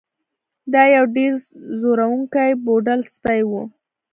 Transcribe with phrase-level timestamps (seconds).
[0.73, 1.33] دا یو ډیر
[1.79, 3.51] ځورونکی پوډل سپی و